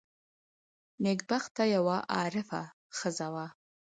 [1.03, 2.61] نېکبخته یوه عارفه
[2.97, 3.47] ښځه وه.